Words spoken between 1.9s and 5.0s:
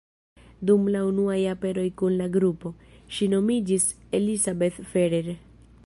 kun la grupo, ŝi nomiĝis Elisabeth